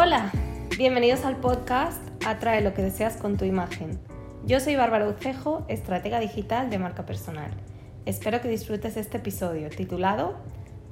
[0.00, 0.30] Hola,
[0.76, 3.98] bienvenidos al podcast Atrae lo que deseas con tu imagen.
[4.46, 7.50] Yo soy Bárbara Ucejo, estratega digital de marca personal.
[8.06, 10.36] Espero que disfrutes este episodio titulado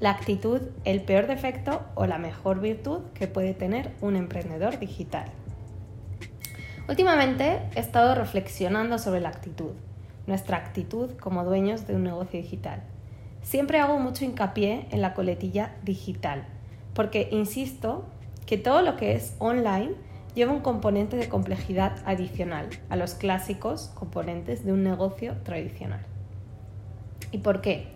[0.00, 5.26] La actitud, el peor defecto o la mejor virtud que puede tener un emprendedor digital.
[6.88, 9.74] Últimamente he estado reflexionando sobre la actitud,
[10.26, 12.82] nuestra actitud como dueños de un negocio digital.
[13.42, 16.46] Siempre hago mucho hincapié en la coletilla digital,
[16.94, 18.04] porque insisto
[18.48, 19.90] que todo lo que es online
[20.34, 26.00] lleva un componente de complejidad adicional a los clásicos componentes de un negocio tradicional.
[27.30, 27.88] ¿Y por qué?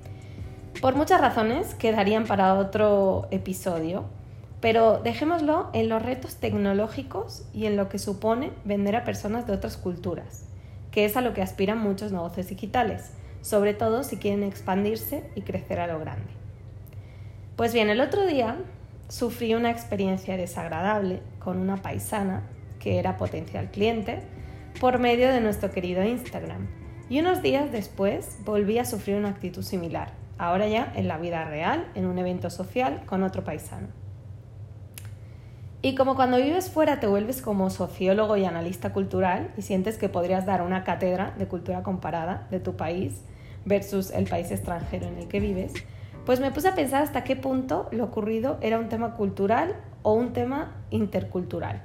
[0.83, 4.05] Por muchas razones que darían para otro episodio,
[4.61, 9.55] pero dejémoslo en los retos tecnológicos y en lo que supone vender a personas de
[9.55, 10.45] otras culturas,
[10.91, 15.41] que es a lo que aspiran muchos negocios digitales, sobre todo si quieren expandirse y
[15.41, 16.31] crecer a lo grande.
[17.57, 18.59] Pues bien, el otro día
[19.13, 22.45] sufrí una experiencia desagradable con una paisana
[22.79, 24.23] que era potencial cliente
[24.81, 26.67] por medio de nuestro querido Instagram.
[27.11, 31.45] Y unos días después volví a sufrir una actitud similar, ahora ya en la vida
[31.45, 33.89] real, en un evento social con otro paisano.
[35.83, 40.09] Y como cuando vives fuera te vuelves como sociólogo y analista cultural y sientes que
[40.09, 43.21] podrías dar una cátedra de cultura comparada de tu país
[43.67, 45.75] versus el país extranjero en el que vives,
[46.25, 50.13] pues me puse a pensar hasta qué punto lo ocurrido era un tema cultural o
[50.13, 51.83] un tema intercultural.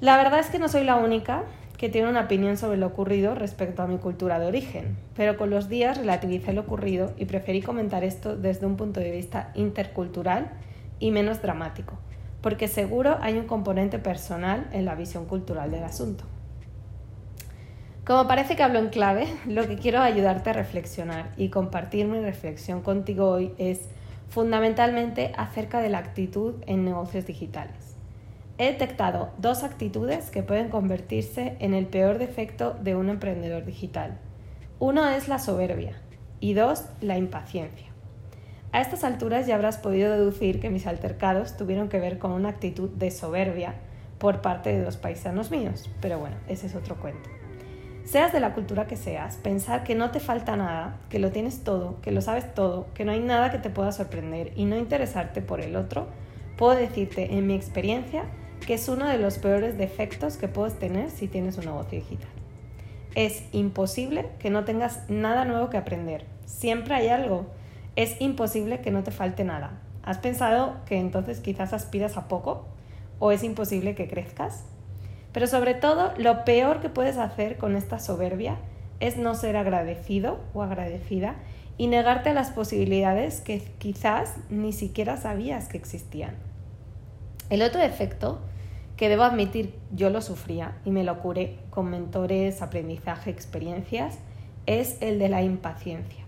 [0.00, 1.44] La verdad es que no soy la única
[1.76, 5.48] que tiene una opinión sobre lo ocurrido respecto a mi cultura de origen, pero con
[5.48, 10.50] los días relativicé lo ocurrido y preferí comentar esto desde un punto de vista intercultural
[10.98, 11.94] y menos dramático,
[12.42, 16.24] porque seguro hay un componente personal en la visión cultural del asunto.
[18.08, 22.18] Como parece que hablo en clave, lo que quiero ayudarte a reflexionar y compartir mi
[22.18, 23.82] reflexión contigo hoy es
[24.30, 27.96] fundamentalmente acerca de la actitud en negocios digitales.
[28.56, 34.16] He detectado dos actitudes que pueden convertirse en el peor defecto de un emprendedor digital.
[34.78, 36.00] Uno es la soberbia
[36.40, 37.88] y dos, la impaciencia.
[38.72, 42.48] A estas alturas ya habrás podido deducir que mis altercados tuvieron que ver con una
[42.48, 43.74] actitud de soberbia
[44.16, 47.28] por parte de dos paisanos míos, pero bueno, ese es otro cuento.
[48.10, 51.62] Seas de la cultura que seas, pensar que no te falta nada, que lo tienes
[51.62, 54.78] todo, que lo sabes todo, que no hay nada que te pueda sorprender y no
[54.78, 56.06] interesarte por el otro,
[56.56, 58.24] puedo decirte en mi experiencia
[58.66, 62.30] que es uno de los peores defectos que puedes tener si tienes un negocio digital.
[63.14, 66.24] Es imposible que no tengas nada nuevo que aprender.
[66.46, 67.44] Siempre hay algo.
[67.94, 69.82] Es imposible que no te falte nada.
[70.02, 72.64] ¿Has pensado que entonces quizás aspiras a poco?
[73.18, 74.64] ¿O es imposible que crezcas?
[75.38, 78.56] Pero sobre todo, lo peor que puedes hacer con esta soberbia
[78.98, 81.36] es no ser agradecido o agradecida
[81.76, 86.34] y negarte a las posibilidades que quizás ni siquiera sabías que existían.
[87.50, 88.40] El otro efecto,
[88.96, 94.18] que debo admitir yo lo sufría y me lo curé con mentores, aprendizaje, experiencias,
[94.66, 96.24] es el de la impaciencia.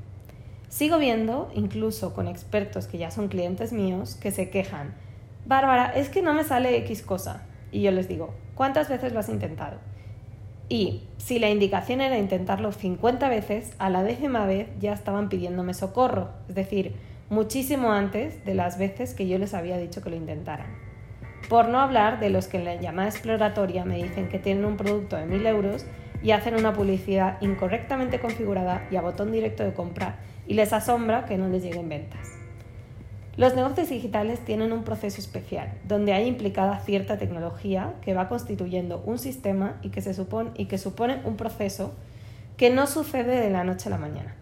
[0.68, 4.94] Sigo viendo, incluso con expertos que ya son clientes míos, que se quejan,
[5.46, 7.42] Bárbara, es que no me sale X cosa.
[7.72, 9.78] Y yo les digo, ¿Cuántas veces lo has intentado?
[10.68, 15.72] Y si la indicación era intentarlo 50 veces, a la décima vez ya estaban pidiéndome
[15.72, 16.94] socorro, es decir,
[17.30, 20.66] muchísimo antes de las veces que yo les había dicho que lo intentaran.
[21.48, 24.76] Por no hablar de los que en la llamada exploratoria me dicen que tienen un
[24.76, 25.86] producto de 1000 euros
[26.22, 30.16] y hacen una publicidad incorrectamente configurada y a botón directo de compra
[30.46, 32.39] y les asombra que no les lleguen ventas.
[33.40, 39.02] Los negocios digitales tienen un proceso especial, donde hay implicada cierta tecnología que va constituyendo
[39.06, 41.94] un sistema y que, se supone, y que supone un proceso
[42.58, 44.34] que no sucede de la noche a la mañana.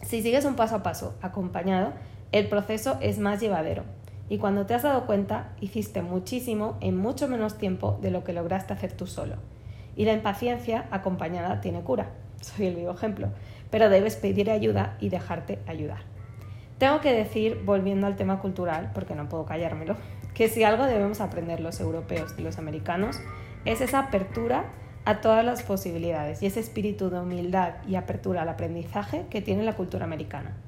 [0.00, 1.92] Si sigues un paso a paso acompañado,
[2.32, 3.84] el proceso es más llevadero
[4.30, 8.32] y cuando te has dado cuenta hiciste muchísimo en mucho menos tiempo de lo que
[8.32, 9.34] lograste hacer tú solo.
[9.94, 13.28] Y la impaciencia acompañada tiene cura, soy el vivo ejemplo,
[13.70, 16.13] pero debes pedir ayuda y dejarte ayudar.
[16.84, 19.96] Tengo que decir, volviendo al tema cultural, porque no puedo callármelo,
[20.34, 23.22] que si algo debemos aprender los europeos y los americanos
[23.64, 24.66] es esa apertura
[25.06, 29.62] a todas las posibilidades y ese espíritu de humildad y apertura al aprendizaje que tiene
[29.62, 30.58] la cultura americana.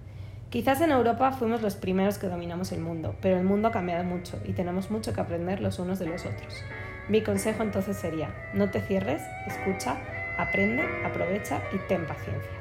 [0.49, 4.03] Quizás en Europa fuimos los primeros que dominamos el mundo, pero el mundo ha cambiado
[4.03, 6.65] mucho y tenemos mucho que aprender los unos de los otros.
[7.11, 9.99] Mi consejo entonces sería, no te cierres, escucha,
[10.39, 12.56] aprende, aprovecha y ten paciencia.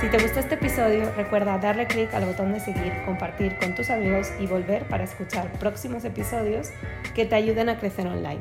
[0.00, 3.90] Si te gustó este episodio, recuerda darle clic al botón de seguir, compartir con tus
[3.90, 6.70] amigos y volver para escuchar próximos episodios
[7.16, 8.38] que te ayuden a crecer online.